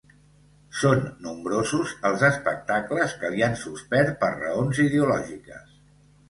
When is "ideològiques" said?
4.87-5.79